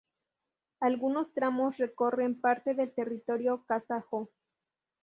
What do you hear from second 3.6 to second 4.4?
kazajo.